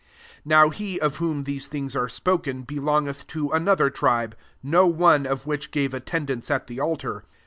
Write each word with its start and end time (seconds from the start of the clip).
13 0.37 0.41
Now 0.45 0.69
he 0.71 0.99
of 0.99 1.17
whom 1.17 1.43
these 1.43 1.67
things 1.67 1.95
are 1.95 2.09
spoken 2.09 2.63
belongeth 2.63 3.27
to 3.27 3.51
another 3.51 3.91
tribe, 3.91 4.35
no 4.63 4.87
one 4.87 5.27
of 5.27 5.45
which 5.45 5.69
gave 5.69 5.93
attendance 5.93 6.49
at 6.49 6.65
the 6.65 6.79
altar. 6.79 7.23